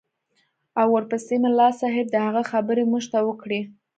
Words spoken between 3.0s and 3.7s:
ته وکړې.